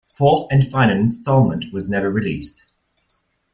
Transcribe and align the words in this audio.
Fourth 0.15 0.47
and 0.51 0.67
final 0.67 0.97
installment 0.97 1.65
was 1.71 1.87
never 1.87 2.09
released. 2.09 2.71